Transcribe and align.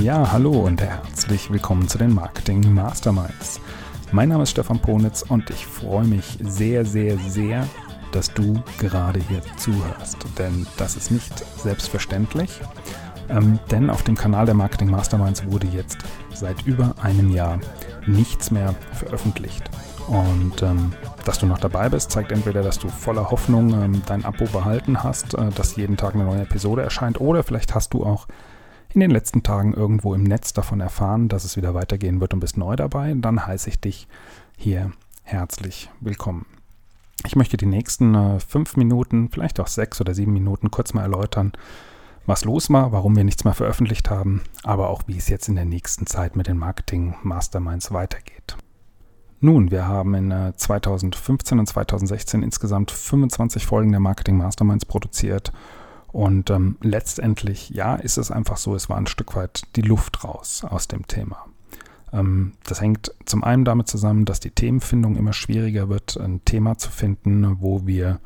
Ja, 0.00 0.32
hallo 0.32 0.52
und 0.52 0.80
herzlich 0.80 1.50
willkommen 1.50 1.86
zu 1.88 1.98
den 1.98 2.14
Marketing 2.14 2.72
Masterminds. 2.72 3.60
Mein 4.12 4.30
Name 4.30 4.44
ist 4.44 4.52
Stefan 4.52 4.78
Ponitz 4.78 5.20
und 5.20 5.50
ich 5.50 5.66
freue 5.66 6.06
mich 6.06 6.38
sehr, 6.40 6.86
sehr, 6.86 7.18
sehr, 7.18 7.68
dass 8.12 8.32
du 8.32 8.62
gerade 8.78 9.20
hier 9.20 9.42
zuhörst. 9.56 10.18
Denn 10.38 10.66
das 10.76 10.96
ist 10.96 11.10
nicht 11.10 11.44
selbstverständlich. 11.58 12.60
Ähm, 13.28 13.58
denn 13.70 13.90
auf 13.90 14.02
dem 14.02 14.16
Kanal 14.16 14.46
der 14.46 14.54
Marketing 14.54 14.90
Masterminds 14.90 15.44
wurde 15.46 15.66
jetzt 15.66 15.98
seit 16.32 16.66
über 16.66 16.94
einem 17.02 17.30
Jahr 17.30 17.60
nichts 18.06 18.50
mehr 18.50 18.74
veröffentlicht. 18.92 19.68
Und 20.06 20.62
ähm, 20.62 20.92
dass 21.24 21.38
du 21.38 21.46
noch 21.46 21.58
dabei 21.58 21.90
bist, 21.90 22.10
zeigt 22.10 22.32
entweder, 22.32 22.62
dass 22.62 22.78
du 22.78 22.88
voller 22.88 23.30
Hoffnung 23.30 23.74
ähm, 23.74 24.02
dein 24.06 24.24
Abo 24.24 24.46
behalten 24.46 25.02
hast, 25.02 25.34
äh, 25.34 25.50
dass 25.50 25.76
jeden 25.76 25.98
Tag 25.98 26.14
eine 26.14 26.24
neue 26.24 26.42
Episode 26.42 26.82
erscheint, 26.82 27.20
oder 27.20 27.42
vielleicht 27.42 27.74
hast 27.74 27.92
du 27.92 28.04
auch 28.04 28.26
in 28.94 29.00
den 29.00 29.10
letzten 29.10 29.42
Tagen 29.42 29.74
irgendwo 29.74 30.14
im 30.14 30.22
Netz 30.22 30.54
davon 30.54 30.80
erfahren, 30.80 31.28
dass 31.28 31.44
es 31.44 31.58
wieder 31.58 31.74
weitergehen 31.74 32.20
wird 32.22 32.32
und 32.32 32.40
bist 32.40 32.56
neu 32.56 32.74
dabei, 32.74 33.14
dann 33.14 33.46
heiße 33.46 33.68
ich 33.68 33.80
dich 33.80 34.08
hier 34.56 34.92
herzlich 35.24 35.90
willkommen. 36.00 36.57
Ich 37.28 37.36
möchte 37.36 37.58
die 37.58 37.66
nächsten 37.66 38.14
äh, 38.14 38.40
fünf 38.40 38.78
Minuten, 38.78 39.28
vielleicht 39.30 39.60
auch 39.60 39.66
sechs 39.66 40.00
oder 40.00 40.14
sieben 40.14 40.32
Minuten 40.32 40.70
kurz 40.70 40.94
mal 40.94 41.02
erläutern, 41.02 41.52
was 42.24 42.46
los 42.46 42.70
war, 42.70 42.90
warum 42.90 43.16
wir 43.16 43.24
nichts 43.24 43.44
mehr 43.44 43.52
veröffentlicht 43.52 44.08
haben, 44.08 44.40
aber 44.62 44.88
auch 44.88 45.02
wie 45.08 45.18
es 45.18 45.28
jetzt 45.28 45.46
in 45.46 45.54
der 45.54 45.66
nächsten 45.66 46.06
Zeit 46.06 46.36
mit 46.36 46.46
den 46.46 46.56
Marketing 46.56 47.16
Masterminds 47.22 47.92
weitergeht. 47.92 48.56
Nun, 49.40 49.70
wir 49.70 49.86
haben 49.86 50.14
in 50.14 50.30
äh, 50.30 50.54
2015 50.56 51.58
und 51.58 51.66
2016 51.66 52.42
insgesamt 52.42 52.92
25 52.92 53.66
Folgen 53.66 53.90
der 53.90 54.00
Marketing 54.00 54.38
Masterminds 54.38 54.86
produziert 54.86 55.52
und 56.10 56.48
ähm, 56.48 56.78
letztendlich, 56.80 57.68
ja, 57.68 57.96
ist 57.96 58.16
es 58.16 58.30
einfach 58.30 58.56
so, 58.56 58.74
es 58.74 58.88
war 58.88 58.96
ein 58.96 59.06
Stück 59.06 59.36
weit 59.36 59.64
die 59.76 59.82
Luft 59.82 60.24
raus 60.24 60.64
aus 60.64 60.88
dem 60.88 61.06
Thema. 61.06 61.44
Ähm, 62.12 62.52
das 62.64 62.80
hängt 62.80 63.12
zum 63.24 63.44
einen 63.44 63.64
damit 63.64 63.88
zusammen, 63.88 64.24
dass 64.24 64.40
die 64.40 64.50
Themenfindung 64.50 65.16
immer 65.16 65.32
schwieriger 65.32 65.88
wird, 65.88 66.16
ein 66.18 66.44
Thema 66.44 66.78
zu 66.78 66.90
finden, 66.90 67.56
wo 67.60 67.86
wir 67.86 68.20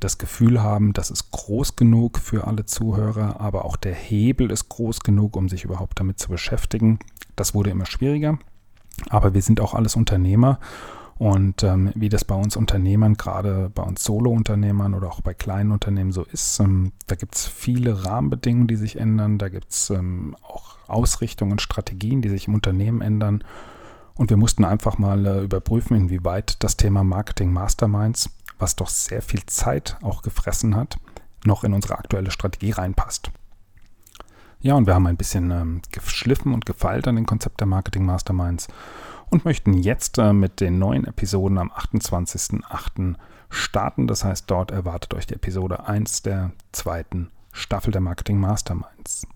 das 0.00 0.18
Gefühl 0.18 0.62
haben, 0.62 0.92
das 0.92 1.10
ist 1.10 1.30
groß 1.30 1.76
genug 1.76 2.18
für 2.18 2.46
alle 2.46 2.66
Zuhörer, 2.66 3.40
aber 3.40 3.64
auch 3.64 3.76
der 3.76 3.94
Hebel 3.94 4.50
ist 4.50 4.68
groß 4.68 5.00
genug, 5.00 5.36
um 5.36 5.48
sich 5.48 5.64
überhaupt 5.64 5.98
damit 5.98 6.18
zu 6.18 6.28
beschäftigen. 6.28 6.98
Das 7.36 7.54
wurde 7.54 7.70
immer 7.70 7.86
schwieriger, 7.86 8.38
aber 9.08 9.34
wir 9.34 9.42
sind 9.42 9.60
auch 9.60 9.74
alles 9.74 9.96
Unternehmer 9.96 10.58
und 11.16 11.62
ähm, 11.62 11.92
wie 11.94 12.08
das 12.08 12.24
bei 12.24 12.34
uns 12.34 12.56
Unternehmern, 12.56 13.14
gerade 13.14 13.70
bei 13.72 13.82
uns 13.82 14.02
Solo-Unternehmern 14.02 14.94
oder 14.94 15.08
auch 15.08 15.20
bei 15.20 15.32
kleinen 15.32 15.70
Unternehmen 15.70 16.10
so 16.10 16.24
ist, 16.24 16.58
ähm, 16.58 16.92
da 17.06 17.14
gibt 17.14 17.36
es 17.36 17.46
viele 17.46 18.04
Rahmenbedingungen, 18.04 18.66
die 18.66 18.76
sich 18.76 18.98
ändern. 18.98 19.38
Da 19.38 19.48
gibt 19.48 19.70
es 19.70 19.90
ähm, 19.90 20.36
auch 20.42 20.76
Ausrichtungen, 20.88 21.60
Strategien, 21.60 22.20
die 22.20 22.28
sich 22.28 22.48
im 22.48 22.54
Unternehmen 22.54 23.00
ändern. 23.00 23.44
Und 24.14 24.30
wir 24.30 24.36
mussten 24.36 24.64
einfach 24.64 24.98
mal 24.98 25.24
äh, 25.26 25.44
überprüfen, 25.44 25.96
inwieweit 25.96 26.62
das 26.64 26.76
Thema 26.76 27.04
Marketing 27.04 27.52
Masterminds, 27.52 28.30
was 28.58 28.74
doch 28.74 28.88
sehr 28.88 29.22
viel 29.22 29.44
Zeit 29.46 29.96
auch 30.02 30.22
gefressen 30.22 30.74
hat, 30.74 30.98
noch 31.44 31.62
in 31.62 31.74
unsere 31.74 31.96
aktuelle 31.96 32.32
Strategie 32.32 32.72
reinpasst. 32.72 33.30
Ja, 34.60 34.74
und 34.74 34.86
wir 34.86 34.94
haben 34.94 35.06
ein 35.06 35.16
bisschen 35.16 35.50
ähm, 35.50 35.82
geschliffen 35.92 36.54
und 36.54 36.66
gefeilt 36.66 37.06
an 37.06 37.16
dem 37.16 37.26
Konzept 37.26 37.60
der 37.60 37.66
Marketing 37.66 38.04
Masterminds 38.04 38.66
und 39.30 39.44
möchten 39.44 39.74
jetzt 39.74 40.18
äh, 40.18 40.32
mit 40.32 40.60
den 40.60 40.78
neuen 40.78 41.06
Episoden 41.06 41.58
am 41.58 41.70
28.08. 41.70 43.14
starten. 43.50 44.06
Das 44.06 44.24
heißt, 44.24 44.50
dort 44.50 44.70
erwartet 44.70 45.14
euch 45.14 45.26
die 45.26 45.34
Episode 45.34 45.86
1 45.86 46.22
der 46.22 46.52
zweiten 46.72 47.30
Staffel 47.52 47.92
der 47.92 48.00
Marketing 48.00 48.38
Masterminds. 48.38 49.26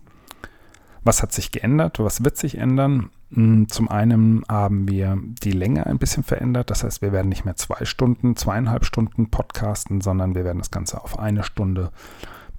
Was 1.03 1.23
hat 1.23 1.31
sich 1.31 1.51
geändert? 1.51 1.99
Was 1.99 2.23
wird 2.23 2.37
sich 2.37 2.57
ändern? 2.57 3.09
Hm, 3.31 3.69
Zum 3.69 3.89
einen 3.89 4.43
haben 4.49 4.87
wir 4.87 5.17
die 5.43 5.51
Länge 5.51 5.85
ein 5.85 5.97
bisschen 5.97 6.23
verändert. 6.23 6.69
Das 6.69 6.83
heißt, 6.83 7.01
wir 7.01 7.11
werden 7.11 7.29
nicht 7.29 7.45
mehr 7.45 7.55
zwei 7.55 7.85
Stunden, 7.85 8.35
zweieinhalb 8.35 8.85
Stunden 8.85 9.29
podcasten, 9.29 10.01
sondern 10.01 10.35
wir 10.35 10.43
werden 10.43 10.59
das 10.59 10.71
Ganze 10.71 11.01
auf 11.01 11.17
eine 11.17 11.43
Stunde 11.43 11.91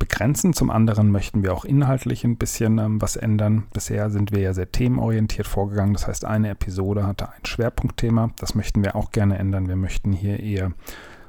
begrenzen. 0.00 0.53
Zum 0.53 0.71
anderen 0.71 1.12
möchten 1.12 1.44
wir 1.44 1.55
auch 1.55 1.65
inhaltlich 1.65 2.25
ein 2.25 2.37
bisschen 2.37 2.78
ähm, 2.78 3.00
was 3.00 3.15
ändern. 3.15 3.69
Bisher 3.72 4.11
sind 4.11 4.33
wir 4.33 4.41
ja 4.41 4.53
sehr 4.53 4.72
themenorientiert 4.72 5.47
vorgegangen. 5.47 5.93
Das 5.93 6.09
heißt, 6.09 6.25
eine 6.25 6.49
Episode 6.49 7.06
hatte 7.06 7.28
ein 7.28 7.44
Schwerpunktthema. 7.47 8.31
Das 8.37 8.56
möchten 8.56 8.83
wir 8.83 8.97
auch 8.97 9.12
gerne 9.12 9.39
ändern. 9.39 9.69
Wir 9.69 9.77
möchten 9.77 10.12
hier 10.12 10.41
eher 10.41 10.72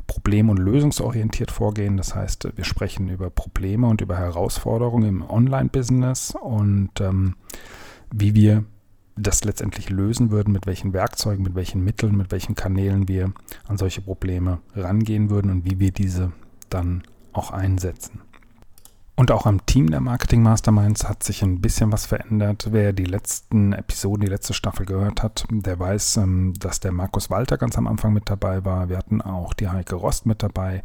problem- 0.07 0.49
und 0.49 0.57
lösungsorientiert 0.57 1.51
vorgehen. 1.51 1.97
Das 1.97 2.15
heißt, 2.15 2.49
wir 2.55 2.63
sprechen 2.63 3.09
über 3.09 3.29
Probleme 3.29 3.87
und 3.87 4.01
über 4.01 4.17
Herausforderungen 4.17 5.07
im 5.07 5.29
Online-Business 5.29 6.35
und 6.41 6.99
ähm, 6.99 7.35
wie 8.11 8.33
wir 8.33 8.65
das 9.15 9.43
letztendlich 9.43 9.89
lösen 9.89 10.31
würden, 10.31 10.51
mit 10.51 10.65
welchen 10.65 10.93
Werkzeugen, 10.93 11.43
mit 11.43 11.55
welchen 11.55 11.83
Mitteln, 11.83 12.17
mit 12.17 12.31
welchen 12.31 12.55
Kanälen 12.55 13.07
wir 13.07 13.31
an 13.67 13.77
solche 13.77 14.01
Probleme 14.01 14.59
rangehen 14.73 15.29
würden 15.29 15.51
und 15.51 15.65
wie 15.65 15.79
wir 15.79 15.91
diese 15.91 16.31
dann 16.69 17.03
auch 17.33 17.51
einsetzen. 17.51 18.21
Und 19.21 19.29
auch 19.29 19.45
am 19.45 19.63
Team 19.67 19.91
der 19.91 20.01
Marketing 20.01 20.41
Masterminds 20.41 21.07
hat 21.07 21.21
sich 21.21 21.43
ein 21.43 21.61
bisschen 21.61 21.91
was 21.91 22.07
verändert. 22.07 22.69
Wer 22.71 22.91
die 22.91 23.05
letzten 23.05 23.71
Episoden, 23.71 24.21
die 24.21 24.31
letzte 24.31 24.55
Staffel 24.55 24.87
gehört 24.87 25.21
hat, 25.21 25.45
der 25.51 25.77
weiß, 25.77 26.17
ähm, 26.17 26.55
dass 26.57 26.79
der 26.79 26.91
Markus 26.91 27.29
Walter 27.29 27.59
ganz 27.59 27.77
am 27.77 27.85
Anfang 27.85 28.13
mit 28.13 28.31
dabei 28.31 28.65
war. 28.65 28.89
Wir 28.89 28.97
hatten 28.97 29.21
auch 29.21 29.53
die 29.53 29.69
Heike 29.69 29.93
Rost 29.93 30.25
mit 30.25 30.41
dabei, 30.41 30.81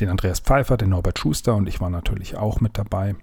den 0.00 0.08
Andreas 0.08 0.40
Pfeiffer, 0.40 0.76
den 0.76 0.88
Norbert 0.88 1.20
Schuster 1.20 1.54
und 1.54 1.68
ich 1.68 1.80
war 1.80 1.88
natürlich 1.88 2.36
auch 2.36 2.60
mit 2.60 2.76
dabei. 2.76 3.14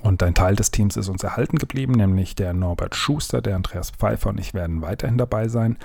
Und 0.00 0.22
ein 0.22 0.34
Teil 0.34 0.54
des 0.54 0.70
Teams 0.70 0.96
ist 0.96 1.08
uns 1.08 1.24
erhalten 1.24 1.58
geblieben, 1.58 1.94
nämlich 1.94 2.36
der 2.36 2.52
Norbert 2.52 2.94
Schuster, 2.94 3.42
der 3.42 3.56
Andreas 3.56 3.90
Pfeiffer 3.90 4.28
und 4.28 4.38
ich 4.38 4.54
werden 4.54 4.80
weiterhin 4.80 5.18
dabei 5.18 5.48
sein. 5.48 5.76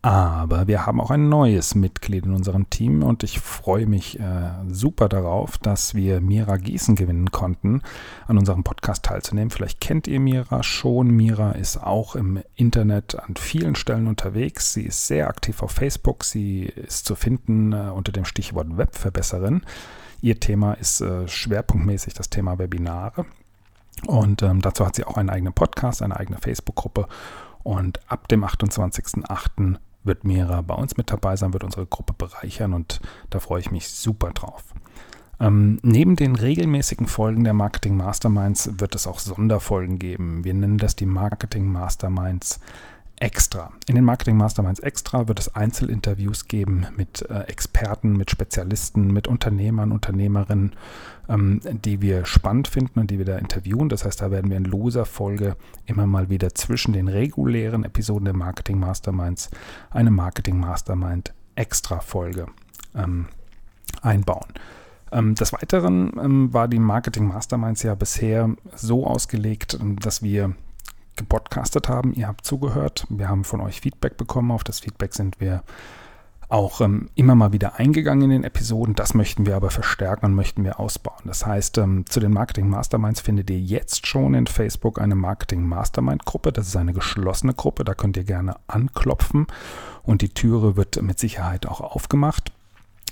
Aber 0.00 0.68
wir 0.68 0.86
haben 0.86 1.00
auch 1.00 1.10
ein 1.10 1.28
neues 1.28 1.74
Mitglied 1.74 2.24
in 2.24 2.32
unserem 2.32 2.70
Team 2.70 3.02
und 3.02 3.24
ich 3.24 3.40
freue 3.40 3.86
mich 3.86 4.20
äh, 4.20 4.50
super 4.68 5.08
darauf, 5.08 5.58
dass 5.58 5.94
wir 5.96 6.20
Mira 6.20 6.56
Gießen 6.56 6.94
gewinnen 6.94 7.32
konnten, 7.32 7.82
an 8.28 8.38
unserem 8.38 8.62
Podcast 8.62 9.04
teilzunehmen. 9.04 9.50
Vielleicht 9.50 9.80
kennt 9.80 10.06
ihr 10.06 10.20
Mira 10.20 10.62
schon. 10.62 11.10
Mira 11.10 11.50
ist 11.52 11.78
auch 11.78 12.14
im 12.14 12.40
Internet 12.54 13.16
an 13.16 13.34
vielen 13.36 13.74
Stellen 13.74 14.06
unterwegs. 14.06 14.72
Sie 14.72 14.84
ist 14.84 15.08
sehr 15.08 15.28
aktiv 15.28 15.64
auf 15.64 15.72
Facebook. 15.72 16.22
Sie 16.22 16.62
ist 16.62 17.04
zu 17.04 17.16
finden 17.16 17.72
äh, 17.72 17.90
unter 17.92 18.12
dem 18.12 18.24
Stichwort 18.24 18.76
Webverbesserin. 18.76 19.62
Ihr 20.20 20.38
Thema 20.38 20.74
ist 20.74 21.00
äh, 21.00 21.26
schwerpunktmäßig 21.26 22.14
das 22.14 22.30
Thema 22.30 22.60
Webinare. 22.60 23.26
Und 24.06 24.42
ähm, 24.42 24.60
dazu 24.60 24.86
hat 24.86 24.94
sie 24.94 25.04
auch 25.04 25.16
einen 25.16 25.30
eigenen 25.30 25.54
Podcast, 25.54 26.02
eine 26.02 26.16
eigene 26.16 26.38
Facebook-Gruppe. 26.38 27.08
Und 27.64 28.00
ab 28.08 28.28
dem 28.28 28.44
28.08 28.44 29.78
wird 30.08 30.24
Mira 30.24 30.62
bei 30.62 30.74
uns 30.74 30.96
mit 30.96 31.12
dabei 31.12 31.36
sein, 31.36 31.52
wird 31.52 31.62
unsere 31.62 31.86
Gruppe 31.86 32.14
bereichern 32.18 32.74
und 32.74 33.00
da 33.30 33.38
freue 33.38 33.60
ich 33.60 33.70
mich 33.70 33.88
super 33.88 34.30
drauf. 34.30 34.64
Ähm, 35.40 35.78
neben 35.82 36.16
den 36.16 36.34
regelmäßigen 36.34 37.06
Folgen 37.06 37.44
der 37.44 37.54
Marketing 37.54 37.96
Masterminds 37.96 38.80
wird 38.80 38.96
es 38.96 39.06
auch 39.06 39.20
Sonderfolgen 39.20 40.00
geben. 40.00 40.42
Wir 40.42 40.54
nennen 40.54 40.78
das 40.78 40.96
die 40.96 41.06
Marketing 41.06 41.70
Masterminds 41.70 42.58
Extra. 43.20 43.72
In 43.86 43.96
den 43.96 44.04
Marketing 44.04 44.36
Masterminds 44.36 44.80
Extra 44.80 45.26
wird 45.26 45.40
es 45.40 45.54
Einzelinterviews 45.54 46.46
geben 46.46 46.86
mit 46.96 47.28
äh, 47.28 47.40
Experten, 47.42 48.16
mit 48.16 48.30
Spezialisten, 48.30 49.12
mit 49.12 49.26
Unternehmern, 49.26 49.90
Unternehmerinnen, 49.90 50.74
ähm, 51.28 51.60
die 51.64 52.00
wir 52.00 52.26
spannend 52.26 52.68
finden 52.68 53.00
und 53.00 53.10
die 53.10 53.18
wir 53.18 53.24
da 53.24 53.36
interviewen. 53.36 53.88
Das 53.88 54.04
heißt, 54.04 54.22
da 54.22 54.30
werden 54.30 54.50
wir 54.50 54.56
in 54.56 54.64
loser 54.64 55.04
Folge 55.04 55.56
immer 55.86 56.06
mal 56.06 56.30
wieder 56.30 56.54
zwischen 56.54 56.92
den 56.92 57.08
regulären 57.08 57.84
Episoden 57.84 58.24
der 58.24 58.34
Marketing 58.34 58.78
Masterminds 58.78 59.50
eine 59.90 60.10
Marketing 60.10 60.60
Mastermind 60.60 61.34
Extra 61.56 61.98
Folge 61.98 62.46
ähm, 62.94 63.26
einbauen. 64.00 64.46
Ähm, 65.10 65.34
des 65.34 65.52
Weiteren 65.52 66.12
ähm, 66.22 66.52
war 66.52 66.68
die 66.68 66.78
Marketing 66.78 67.26
Masterminds 67.26 67.82
ja 67.82 67.94
bisher 67.94 68.50
so 68.74 69.06
ausgelegt, 69.06 69.76
ähm, 69.80 69.96
dass 69.98 70.22
wir 70.22 70.54
gepodcastet 71.58 71.88
haben. 71.88 72.12
Ihr 72.14 72.28
habt 72.28 72.44
zugehört. 72.44 73.06
Wir 73.08 73.28
haben 73.28 73.44
von 73.44 73.60
euch 73.60 73.80
Feedback 73.80 74.16
bekommen. 74.16 74.50
Auf 74.50 74.64
das 74.64 74.80
Feedback 74.80 75.14
sind 75.14 75.40
wir 75.40 75.62
auch 76.50 76.80
ähm, 76.80 77.10
immer 77.14 77.34
mal 77.34 77.52
wieder 77.52 77.78
eingegangen 77.78 78.24
in 78.24 78.30
den 78.30 78.44
Episoden. 78.44 78.94
Das 78.94 79.12
möchten 79.12 79.44
wir 79.44 79.54
aber 79.54 79.70
verstärken 79.70 80.26
und 80.26 80.34
möchten 80.34 80.64
wir 80.64 80.80
ausbauen. 80.80 81.24
Das 81.26 81.44
heißt, 81.44 81.76
ähm, 81.76 82.06
zu 82.08 82.20
den 82.20 82.32
Marketing 82.32 82.70
Masterminds 82.70 83.20
findet 83.20 83.50
ihr 83.50 83.60
jetzt 83.60 84.06
schon 84.06 84.32
in 84.32 84.46
Facebook 84.46 84.98
eine 84.98 85.14
Marketing 85.14 85.62
Mastermind 85.62 86.24
Gruppe. 86.24 86.52
Das 86.52 86.68
ist 86.68 86.76
eine 86.76 86.94
geschlossene 86.94 87.52
Gruppe. 87.52 87.84
Da 87.84 87.94
könnt 87.94 88.16
ihr 88.16 88.24
gerne 88.24 88.56
anklopfen 88.66 89.46
und 90.04 90.22
die 90.22 90.30
Türe 90.30 90.76
wird 90.76 91.02
mit 91.02 91.18
Sicherheit 91.18 91.66
auch 91.66 91.80
aufgemacht. 91.82 92.50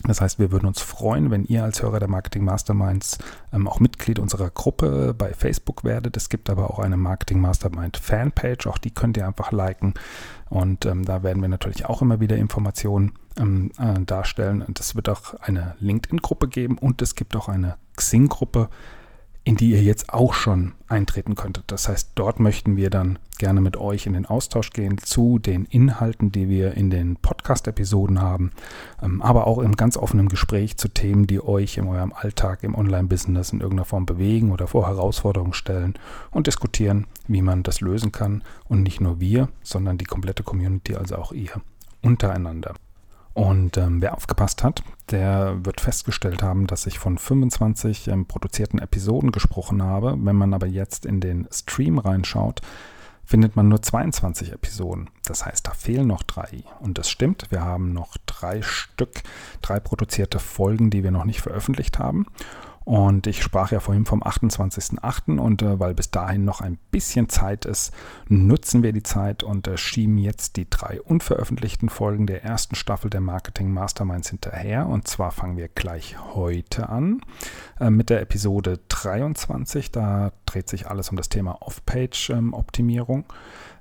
Das 0.04 0.20
heißt, 0.20 0.38
wir 0.38 0.52
würden 0.52 0.66
uns 0.66 0.80
freuen, 0.80 1.30
wenn 1.30 1.44
ihr 1.44 1.64
als 1.64 1.82
Hörer 1.82 1.98
der 1.98 2.08
Marketing 2.08 2.44
Masterminds 2.44 3.18
ähm, 3.52 3.66
auch 3.66 3.80
Mitglied 3.80 4.18
unserer 4.18 4.50
Gruppe 4.50 5.14
bei 5.16 5.32
Facebook 5.32 5.84
werdet. 5.84 6.16
Es 6.16 6.28
gibt 6.28 6.50
aber 6.50 6.70
auch 6.70 6.78
eine 6.78 6.96
Marketing 6.96 7.40
Mastermind 7.40 7.96
Fanpage, 7.96 8.66
auch 8.66 8.78
die 8.78 8.90
könnt 8.90 9.16
ihr 9.16 9.26
einfach 9.26 9.52
liken. 9.52 9.94
Und 10.48 10.86
ähm, 10.86 11.04
da 11.04 11.22
werden 11.22 11.42
wir 11.42 11.48
natürlich 11.48 11.86
auch 11.86 12.02
immer 12.02 12.20
wieder 12.20 12.36
Informationen 12.36 13.12
ähm, 13.38 13.72
äh, 13.78 14.00
darstellen. 14.04 14.62
Und 14.62 14.78
es 14.78 14.94
wird 14.94 15.08
auch 15.08 15.34
eine 15.40 15.74
LinkedIn-Gruppe 15.80 16.48
geben 16.48 16.78
und 16.78 17.02
es 17.02 17.14
gibt 17.14 17.34
auch 17.34 17.48
eine 17.48 17.76
Xing-Gruppe, 17.96 18.68
in 19.46 19.54
die 19.54 19.70
ihr 19.70 19.82
jetzt 19.82 20.12
auch 20.12 20.34
schon 20.34 20.72
eintreten 20.88 21.36
könntet. 21.36 21.62
Das 21.68 21.88
heißt, 21.88 22.10
dort 22.16 22.40
möchten 22.40 22.76
wir 22.76 22.90
dann 22.90 23.20
gerne 23.38 23.60
mit 23.60 23.76
euch 23.76 24.06
in 24.06 24.14
den 24.14 24.26
Austausch 24.26 24.70
gehen 24.70 24.98
zu 24.98 25.38
den 25.38 25.66
Inhalten, 25.66 26.32
die 26.32 26.48
wir 26.48 26.74
in 26.74 26.90
den 26.90 27.14
Podcast-Episoden 27.14 28.20
haben, 28.20 28.50
ähm, 29.00 29.22
aber 29.22 29.46
auch 29.46 29.58
im 29.58 29.76
ganz 29.76 29.96
offenen 29.96 30.28
Gespräch 30.28 30.78
zu 30.78 30.88
Themen, 30.88 31.28
die 31.28 31.40
euch 31.40 31.78
in 31.78 31.86
eurem 31.86 32.12
Alltag 32.12 32.64
im 32.64 32.74
Online-Business 32.74 33.52
in 33.52 33.60
irgendeiner 33.60 33.84
Form 33.84 34.04
bewegen 34.04 34.50
oder 34.50 34.66
vor 34.66 34.88
Herausforderungen 34.88 35.54
stellen 35.54 35.94
und 36.32 36.48
diskutieren, 36.48 37.06
wie 37.28 37.42
man 37.42 37.62
das 37.62 37.80
lösen 37.80 38.10
kann. 38.10 38.42
Und 38.68 38.82
nicht 38.82 39.00
nur 39.00 39.20
wir, 39.20 39.48
sondern 39.62 39.96
die 39.96 40.06
komplette 40.06 40.42
Community, 40.42 40.96
also 40.96 41.14
auch 41.14 41.30
ihr 41.30 41.52
untereinander. 42.02 42.74
Und 43.36 43.76
ähm, 43.76 44.00
wer 44.00 44.14
aufgepasst 44.14 44.64
hat, 44.64 44.82
der 45.10 45.62
wird 45.62 45.82
festgestellt 45.82 46.42
haben, 46.42 46.66
dass 46.66 46.86
ich 46.86 46.98
von 46.98 47.18
25 47.18 48.08
ähm, 48.08 48.24
produzierten 48.24 48.78
Episoden 48.78 49.30
gesprochen 49.30 49.82
habe. 49.82 50.16
Wenn 50.18 50.36
man 50.36 50.54
aber 50.54 50.66
jetzt 50.66 51.04
in 51.04 51.20
den 51.20 51.46
Stream 51.52 51.98
reinschaut, 51.98 52.62
findet 53.26 53.54
man 53.54 53.68
nur 53.68 53.82
22 53.82 54.52
Episoden. 54.52 55.10
Das 55.26 55.44
heißt, 55.44 55.66
da 55.66 55.72
fehlen 55.72 56.06
noch 56.06 56.22
drei. 56.22 56.62
Und 56.80 56.96
das 56.96 57.10
stimmt, 57.10 57.50
wir 57.50 57.60
haben 57.60 57.92
noch 57.92 58.16
drei 58.24 58.62
Stück, 58.62 59.22
drei 59.60 59.80
produzierte 59.80 60.38
Folgen, 60.38 60.88
die 60.88 61.04
wir 61.04 61.10
noch 61.10 61.26
nicht 61.26 61.42
veröffentlicht 61.42 61.98
haben. 61.98 62.24
Und 62.86 63.26
ich 63.26 63.42
sprach 63.42 63.72
ja 63.72 63.80
vorhin 63.80 64.06
vom 64.06 64.22
28.08. 64.22 65.40
und 65.40 65.60
äh, 65.60 65.80
weil 65.80 65.92
bis 65.92 66.12
dahin 66.12 66.44
noch 66.44 66.60
ein 66.60 66.78
bisschen 66.92 67.28
Zeit 67.28 67.64
ist, 67.64 67.92
nutzen 68.28 68.84
wir 68.84 68.92
die 68.92 69.02
Zeit 69.02 69.42
und 69.42 69.66
äh, 69.66 69.76
schieben 69.76 70.18
jetzt 70.18 70.56
die 70.56 70.70
drei 70.70 71.02
unveröffentlichten 71.02 71.88
Folgen 71.88 72.28
der 72.28 72.44
ersten 72.44 72.76
Staffel 72.76 73.10
der 73.10 73.20
Marketing 73.20 73.72
Masterminds 73.72 74.30
hinterher. 74.30 74.86
Und 74.86 75.08
zwar 75.08 75.32
fangen 75.32 75.56
wir 75.56 75.66
gleich 75.66 76.16
heute 76.36 76.88
an 76.88 77.22
äh, 77.80 77.90
mit 77.90 78.08
der 78.08 78.20
Episode 78.20 78.78
23. 78.86 79.90
Da 79.90 80.30
dreht 80.46 80.68
sich 80.68 80.86
alles 80.86 81.08
um 81.08 81.16
das 81.16 81.28
Thema 81.28 81.60
Off-Page-Optimierung. 81.62 83.24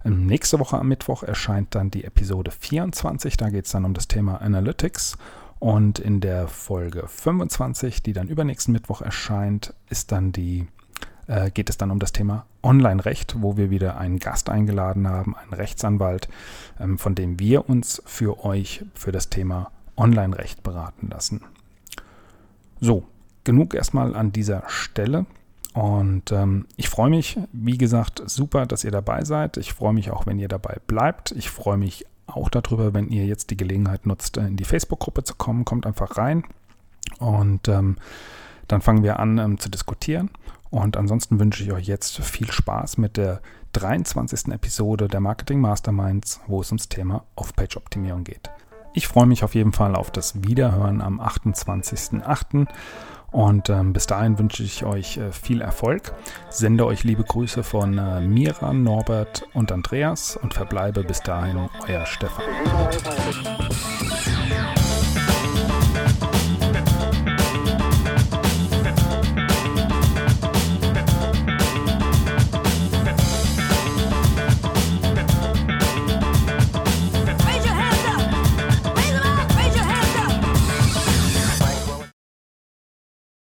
Ähm, 0.04 0.26
nächste 0.26 0.60
Woche 0.60 0.80
am 0.80 0.88
Mittwoch 0.88 1.22
erscheint 1.22 1.76
dann 1.76 1.92
die 1.92 2.06
Episode 2.06 2.50
24. 2.50 3.38
Da 3.38 3.50
geht 3.50 3.66
es 3.66 3.72
dann 3.72 3.86
um 3.86 3.94
das 3.94 4.08
Thema 4.08 4.42
Analytics. 4.42 5.16
Und 5.60 6.00
in 6.00 6.20
der 6.20 6.48
Folge 6.48 7.08
25, 7.08 8.04
die 8.04 8.14
dann 8.14 8.28
übernächsten 8.28 8.72
Mittwoch 8.72 9.02
erscheint, 9.02 9.74
ist 9.90 10.12
dann 10.12 10.32
die, 10.32 10.68
äh, 11.28 11.50
geht 11.50 11.70
es 11.70 11.78
dann 11.78 11.92
um 11.92 12.00
das 12.00 12.12
Thema 12.12 12.46
Online-Recht, 12.62 13.42
wo 13.42 13.58
wir 13.58 13.70
wieder 13.70 13.98
einen 13.98 14.20
Gast 14.20 14.50
eingeladen 14.50 15.08
haben, 15.08 15.36
einen 15.36 15.54
Rechtsanwalt, 15.54 16.28
ähm, 16.80 16.98
von 16.98 17.16
dem 17.16 17.40
wir 17.40 17.70
uns 17.70 18.02
für 18.06 18.44
euch 18.44 18.84
für 18.94 19.12
das 19.12 19.30
Thema 19.30 19.72
Online-Recht 19.96 20.62
beraten 20.62 21.10
lassen. 21.10 21.42
So, 22.82 23.06
genug 23.44 23.74
erstmal 23.74 24.16
an 24.16 24.32
dieser 24.32 24.64
Stelle. 24.68 25.26
Und 25.74 26.32
ähm, 26.32 26.68
ich 26.78 26.90
freue 26.90 27.10
mich, 27.10 27.38
wie 27.52 27.78
gesagt, 27.78 28.22
super, 28.26 28.66
dass 28.66 28.84
ihr 28.84 28.92
dabei 28.92 29.24
seid. 29.26 29.58
Ich 29.58 29.74
freue 29.74 29.94
mich 29.94 30.12
auch, 30.12 30.26
wenn 30.26 30.40
ihr 30.40 30.48
dabei 30.48 30.78
bleibt. 30.88 31.32
Ich 31.32 31.50
freue 31.50 31.78
mich 31.78 32.06
auch 32.28 32.50
darüber, 32.50 32.94
wenn 32.94 33.10
ihr 33.10 33.26
jetzt 33.26 33.50
die 33.50 33.58
Gelegenheit 33.58 34.06
nutzt, 34.06 34.38
in 34.38 34.58
die 34.58 34.66
Facebook-Gruppe 34.66 35.24
zu 35.24 35.36
kommen. 35.36 35.66
Kommt 35.66 35.86
einfach 35.86 36.18
rein 36.18 36.44
und 37.20 37.68
ähm, 37.68 37.98
dann 38.68 38.82
fangen 38.82 39.04
wir 39.04 39.20
an 39.20 39.38
ähm, 39.38 39.60
zu 39.60 39.70
diskutieren. 39.70 40.30
Und 40.72 40.98
ansonsten 40.98 41.40
wünsche 41.40 41.64
ich 41.64 41.72
euch 41.72 41.88
jetzt 41.88 42.18
viel 42.20 42.52
Spaß 42.52 42.98
mit 42.98 43.18
der 43.18 43.42
23. 43.74 44.54
Episode 44.54 45.08
der 45.08 45.20
Marketing 45.20 45.60
Masterminds, 45.60 46.42
wo 46.48 46.62
es 46.62 46.72
ums 46.72 46.90
Thema 46.90 47.24
Off-Page-Optimierung 47.36 48.24
geht. 48.24 48.50
Ich 48.94 49.08
freue 49.08 49.26
mich 49.26 49.44
auf 49.44 49.56
jeden 49.56 49.74
Fall 49.74 49.96
auf 49.96 50.10
das 50.10 50.44
Wiederhören 50.44 51.02
am 51.02 51.20
28.08. 51.20 52.68
Und 53.36 53.70
ähm, 53.70 53.92
bis 53.92 54.08
dahin 54.08 54.40
wünsche 54.40 54.64
ich 54.64 54.86
euch 54.86 55.18
äh, 55.18 55.30
viel 55.34 55.60
Erfolg, 55.60 56.14
sende 56.50 56.86
euch 56.86 57.04
liebe 57.04 57.26
Grüße 57.26 57.64
von 57.64 57.98
äh, 57.98 58.22
Mira, 58.22 58.72
Norbert 58.72 59.46
und 59.54 59.74
Andreas 59.74 60.38
und 60.38 60.54
verbleibe 60.54 61.04
bis 61.04 61.20
dahin 61.20 61.68
euer 61.86 62.06
Stefan. 62.06 62.46